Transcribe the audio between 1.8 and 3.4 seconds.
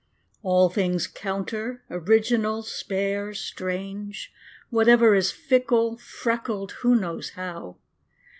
original, spare,